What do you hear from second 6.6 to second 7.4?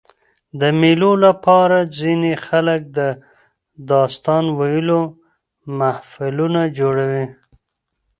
جوړوي.